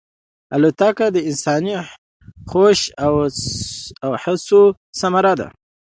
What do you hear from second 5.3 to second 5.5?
ده.